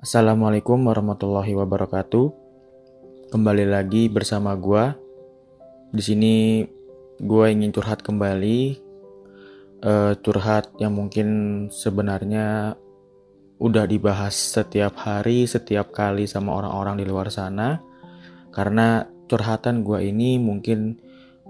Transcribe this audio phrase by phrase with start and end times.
[0.00, 2.32] Assalamualaikum warahmatullahi wabarakatuh.
[3.28, 4.96] Kembali lagi bersama gua.
[5.92, 6.64] Di sini
[7.20, 8.80] gua ingin curhat kembali.
[9.84, 11.28] Uh, curhat yang mungkin
[11.68, 12.80] sebenarnya
[13.60, 17.84] udah dibahas setiap hari, setiap kali sama orang-orang di luar sana.
[18.56, 20.96] Karena curhatan gua ini mungkin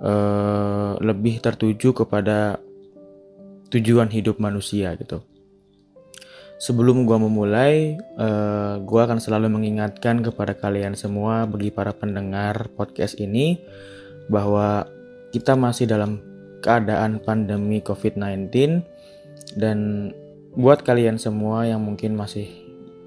[0.03, 2.59] uh, lebih tertuju kepada
[3.71, 5.30] tujuan hidup manusia gitu
[6.61, 13.17] Sebelum gua memulai, uh, gua akan selalu mengingatkan kepada kalian semua bagi para pendengar podcast
[13.17, 13.65] ini
[14.29, 14.84] bahwa
[15.33, 16.20] kita masih dalam
[16.61, 18.53] keadaan pandemi COVID-19
[19.57, 20.12] dan
[20.53, 22.53] buat kalian semua yang mungkin masih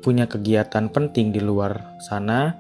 [0.02, 2.58] punya kegiatan penting di luar sana,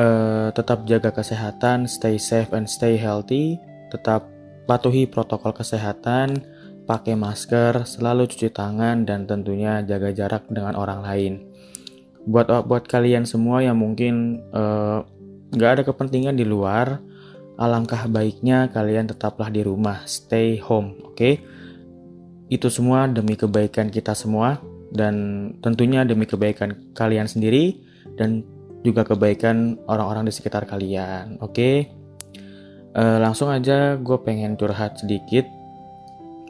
[0.00, 3.60] uh, tetap jaga kesehatan, stay safe and stay healthy,
[3.92, 4.24] tetap
[4.64, 6.40] patuhi protokol kesehatan
[6.84, 11.32] pakai masker, selalu cuci tangan, dan tentunya jaga jarak dengan orang lain.
[12.24, 14.98] Buat buat kalian semua yang mungkin eh,
[15.52, 17.00] nggak uh, ada kepentingan di luar,
[17.56, 21.16] alangkah baiknya kalian tetaplah di rumah, stay home, oke?
[21.16, 21.34] Okay?
[22.52, 24.60] Itu semua demi kebaikan kita semua
[24.94, 25.14] dan
[25.64, 27.80] tentunya demi kebaikan kalian sendiri
[28.14, 28.44] dan
[28.84, 31.56] juga kebaikan orang-orang di sekitar kalian, oke?
[31.56, 31.76] Okay?
[32.94, 35.42] Uh, langsung aja gue pengen curhat sedikit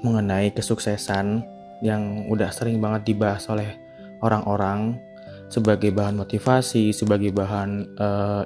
[0.05, 1.43] mengenai kesuksesan
[1.81, 3.81] yang udah sering banget dibahas oleh
[4.21, 5.01] orang-orang
[5.49, 8.43] sebagai bahan motivasi, sebagai bahan uh,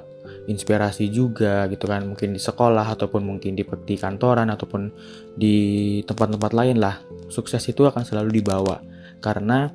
[0.47, 2.07] inspirasi juga gitu kan.
[2.07, 4.91] Mungkin di sekolah ataupun mungkin di, di kantoran ataupun
[5.35, 5.55] di
[6.07, 6.99] tempat-tempat lain lah.
[7.29, 8.81] Sukses itu akan selalu dibawa
[9.19, 9.69] karena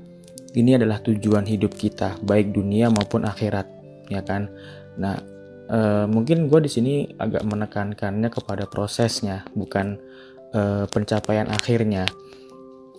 [0.55, 3.67] ini adalah tujuan hidup kita baik dunia maupun akhirat
[4.11, 4.51] ya kan?
[4.99, 5.17] Nah
[5.71, 9.99] uh, mungkin gue di sini agak menekankannya kepada prosesnya bukan
[10.55, 12.07] uh, pencapaian akhirnya.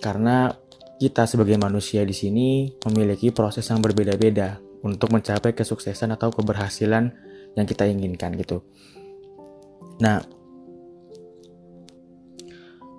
[0.04, 0.54] Karena
[1.00, 7.10] kita sebagai manusia di sini memiliki proses yang berbeda-beda untuk mencapai kesuksesan atau keberhasilan
[7.58, 8.62] yang kita inginkan gitu.
[10.00, 10.22] Nah,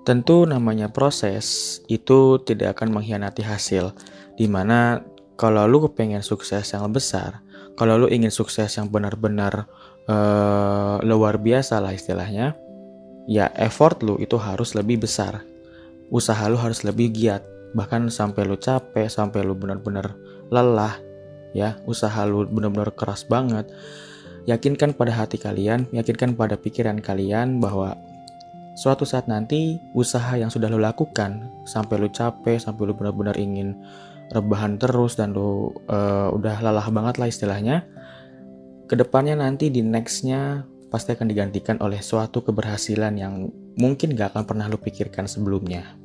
[0.03, 3.93] tentu namanya proses itu tidak akan mengkhianati hasil.
[4.37, 5.05] Di mana
[5.37, 7.45] kalau lu kepengen sukses yang besar,
[7.77, 9.69] kalau lu ingin sukses yang benar-benar
[10.09, 12.57] uh, luar biasa lah istilahnya,
[13.27, 15.43] ya effort lu itu harus lebih besar.
[16.09, 17.43] Usaha lu harus lebih giat,
[17.75, 20.15] bahkan sampai lu capek, sampai lu benar-benar
[20.55, 20.95] lelah,
[21.51, 23.67] ya, usaha lu benar-benar keras banget.
[24.47, 27.99] Yakinkan pada hati kalian, yakinkan pada pikiran kalian bahwa
[28.79, 33.75] suatu saat nanti usaha yang sudah lu lakukan sampai lu capek, sampai lu benar-benar ingin
[34.31, 37.83] rebahan terus dan lu uh, udah lelah banget lah istilahnya.
[38.87, 44.45] Ke depannya nanti di nextnya pasti akan digantikan oleh suatu keberhasilan yang mungkin gak akan
[44.47, 45.99] pernah lu pikirkan sebelumnya.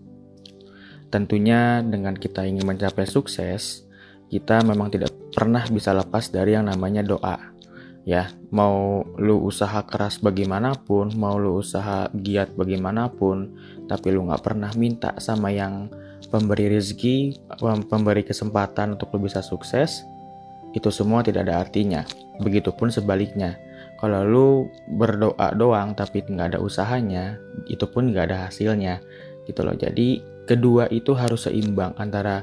[1.11, 3.83] Tentunya dengan kita ingin mencapai sukses,
[4.31, 7.51] kita memang tidak pernah bisa lepas dari yang namanya doa.
[8.01, 13.53] Ya, mau lu usaha keras bagaimanapun, mau lu usaha giat bagaimanapun,
[13.85, 15.91] tapi lu gak pernah minta sama yang
[16.31, 17.37] pemberi rezeki,
[17.91, 20.01] pemberi kesempatan untuk lu bisa sukses,
[20.71, 22.07] itu semua tidak ada artinya.
[22.41, 23.59] Begitupun sebaliknya
[24.01, 24.47] kalau lu
[24.97, 27.37] berdoa doang tapi nggak ada usahanya
[27.69, 28.97] itu pun nggak ada hasilnya
[29.45, 29.77] gitu loh.
[29.77, 32.41] Jadi kedua itu harus seimbang antara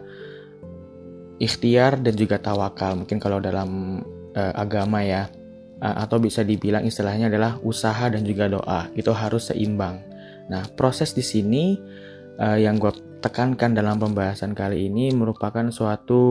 [1.42, 2.94] ikhtiar dan juga tawakal.
[3.02, 3.98] Mungkin kalau dalam
[4.38, 5.26] uh, agama ya
[5.82, 9.98] uh, atau bisa dibilang istilahnya adalah usaha dan juga doa itu harus seimbang.
[10.46, 11.74] Nah proses di sini
[12.38, 16.22] uh, yang gue tekankan dalam pembahasan kali ini merupakan suatu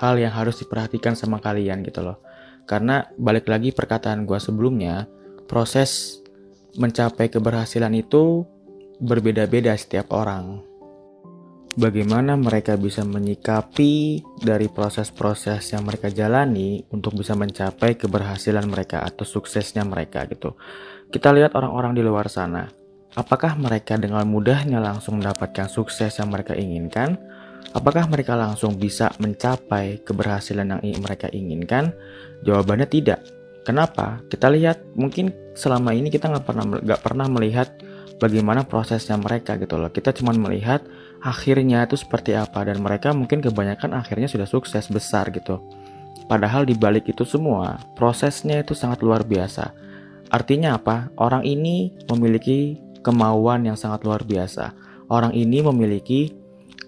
[0.00, 2.16] hal yang harus diperhatikan sama kalian gitu loh
[2.64, 5.06] karena balik lagi perkataan gue sebelumnya,
[5.50, 6.22] proses
[6.78, 8.46] mencapai keberhasilan itu
[9.02, 10.62] berbeda-beda setiap orang.
[11.72, 19.24] Bagaimana mereka bisa menyikapi dari proses-proses yang mereka jalani untuk bisa mencapai keberhasilan mereka atau
[19.24, 20.52] suksesnya mereka gitu.
[21.08, 22.68] Kita lihat orang-orang di luar sana.
[23.16, 27.16] Apakah mereka dengan mudahnya langsung mendapatkan sukses yang mereka inginkan?
[27.72, 31.94] Apakah mereka langsung bisa mencapai keberhasilan yang mereka inginkan?
[32.42, 33.22] Jawabannya tidak.
[33.62, 34.18] Kenapa?
[34.26, 37.70] Kita lihat mungkin selama ini kita nggak pernah nggak pernah melihat
[38.18, 39.88] bagaimana prosesnya mereka gitu loh.
[39.88, 40.82] Kita cuma melihat
[41.22, 45.62] akhirnya itu seperti apa dan mereka mungkin kebanyakan akhirnya sudah sukses besar gitu.
[46.26, 49.74] Padahal di balik itu semua prosesnya itu sangat luar biasa.
[50.32, 51.12] Artinya apa?
[51.18, 54.72] Orang ini memiliki kemauan yang sangat luar biasa.
[55.10, 56.32] Orang ini memiliki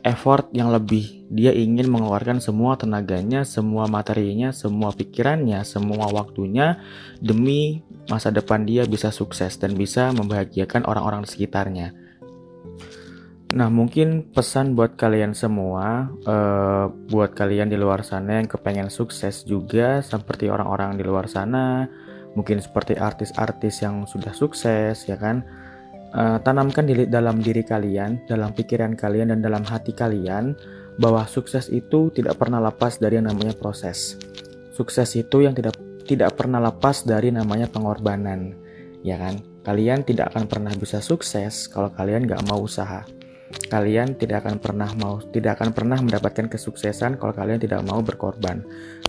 [0.05, 1.25] effort yang lebih.
[1.33, 6.79] Dia ingin mengeluarkan semua tenaganya, semua materinya, semua pikirannya, semua waktunya
[7.19, 11.97] demi masa depan dia bisa sukses dan bisa membahagiakan orang-orang sekitarnya.
[13.55, 19.47] Nah, mungkin pesan buat kalian semua, uh, buat kalian di luar sana yang kepengen sukses
[19.47, 21.87] juga, seperti orang-orang di luar sana,
[22.35, 25.47] mungkin seperti artis-artis yang sudah sukses, ya kan?
[26.15, 30.55] Uh, tanamkan di dalam diri kalian, dalam pikiran kalian, dan dalam hati kalian
[30.95, 34.15] bahwa sukses itu tidak pernah lepas dari yang namanya proses.
[34.71, 35.75] Sukses itu yang tidak
[36.07, 38.55] tidak pernah lepas dari namanya pengorbanan,
[39.03, 39.43] ya kan?
[39.67, 43.03] Kalian tidak akan pernah bisa sukses kalau kalian gak mau usaha
[43.69, 48.65] kalian tidak akan pernah mau tidak akan pernah mendapatkan kesuksesan kalau kalian tidak mau berkorban.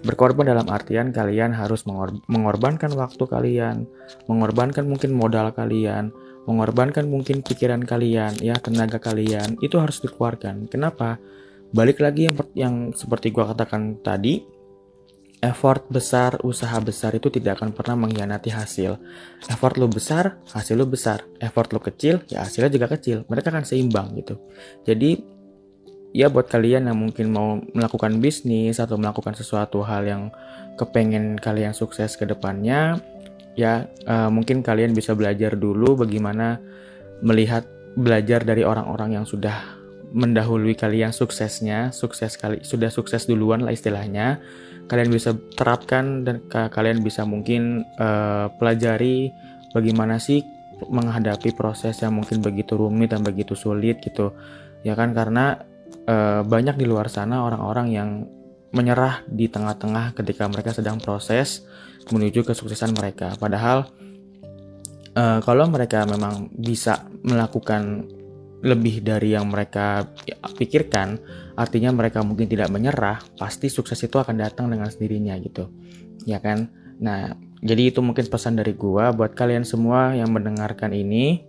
[0.06, 3.90] Berkorban dalam artian kalian harus mengor mengorbankan waktu kalian,
[4.30, 6.14] mengorbankan mungkin modal kalian,
[6.46, 10.70] mengorbankan mungkin pikiran kalian, ya tenaga kalian itu harus dikeluarkan.
[10.70, 11.18] Kenapa?
[11.74, 14.46] Balik lagi yang yang seperti gua katakan tadi,
[15.42, 18.98] effort besar, usaha besar itu tidak akan pernah mengkhianati hasil.
[19.50, 21.26] Effort lo besar, hasil lo besar.
[21.42, 23.26] Effort lo kecil, ya hasilnya juga kecil.
[23.30, 24.42] Mereka akan seimbang gitu.
[24.86, 25.36] Jadi
[26.16, 30.24] ya buat kalian yang mungkin mau melakukan bisnis atau melakukan sesuatu hal yang
[30.80, 33.00] kepengen kalian sukses ke depannya,
[33.56, 36.60] ya uh, mungkin kalian bisa belajar dulu bagaimana
[37.24, 37.64] melihat
[37.96, 39.76] belajar dari orang-orang yang sudah
[40.16, 44.40] mendahului kalian suksesnya, sukses kali sudah sukses duluan lah istilahnya.
[44.86, 49.34] Kalian bisa terapkan dan kalian bisa mungkin uh, pelajari
[49.74, 50.46] bagaimana sih
[50.88, 54.32] menghadapi proses yang mungkin begitu rumit dan begitu sulit gitu.
[54.86, 55.66] Ya kan karena
[56.06, 58.10] uh, banyak di luar sana orang-orang yang
[58.76, 61.64] menyerah di tengah-tengah ketika mereka sedang proses
[62.12, 63.90] menuju kesuksesan mereka padahal
[65.16, 68.06] uh, kalau mereka memang bisa melakukan
[68.66, 70.10] lebih dari yang mereka
[70.58, 71.22] pikirkan
[71.56, 75.72] artinya mereka mungkin tidak menyerah, pasti sukses itu akan datang dengan sendirinya gitu.
[76.28, 76.68] Ya kan?
[77.00, 81.44] Nah, jadi itu mungkin pesan dari gua buat kalian semua yang mendengarkan ini.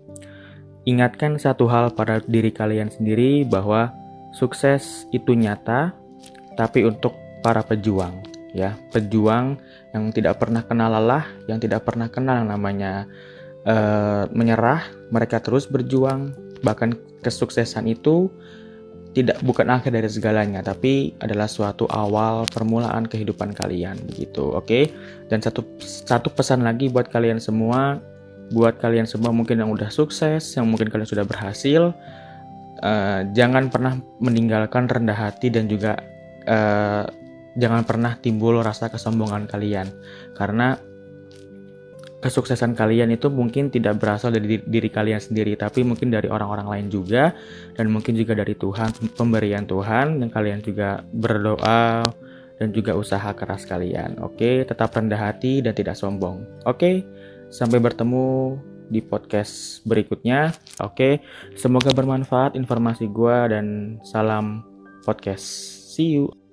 [0.86, 3.90] Ingatkan satu hal pada diri kalian sendiri bahwa
[4.30, 5.98] sukses itu nyata,
[6.56, 7.12] tapi untuk
[7.44, 8.24] para pejuang,
[8.56, 9.60] ya, pejuang
[9.92, 13.04] yang tidak pernah kenal lelah, yang tidak pernah kenal namanya
[13.68, 14.82] uh, menyerah,
[15.12, 16.32] mereka terus berjuang,
[16.64, 18.32] bahkan kesuksesan itu
[19.16, 24.68] tidak bukan akhir dari segalanya tapi adalah suatu awal permulaan kehidupan kalian begitu oke?
[24.68, 24.92] Okay?
[25.32, 28.00] dan satu satu pesan lagi buat kalian semua.
[28.46, 31.90] Buat kalian semua mungkin yang udah sukses yang mungkin kalian sudah berhasil
[32.78, 35.98] uh, jangan pernah meninggalkan rendah hati dan juga
[36.46, 37.04] uh,
[37.56, 39.88] jangan pernah timbul rasa kesombongan kalian
[40.34, 40.78] karena
[42.26, 46.86] kesuksesan kalian itu mungkin tidak berasal dari diri kalian sendiri, tapi mungkin dari orang-orang lain
[46.90, 47.30] juga,
[47.78, 52.10] dan mungkin juga dari Tuhan, pemberian Tuhan, dan kalian juga berdoa
[52.56, 54.18] dan juga usaha keras kalian.
[54.24, 56.42] Oke, tetap rendah hati dan tidak sombong.
[56.64, 57.04] Oke,
[57.52, 58.56] sampai bertemu
[58.88, 60.56] di podcast berikutnya.
[60.80, 61.20] Oke,
[61.54, 64.64] semoga bermanfaat informasi gue dan salam
[65.04, 65.75] podcast.
[65.96, 66.45] See you.